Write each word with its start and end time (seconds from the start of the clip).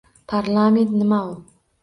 Parlament– 0.31 0.95
nima 1.03 1.19
u? 1.35 1.37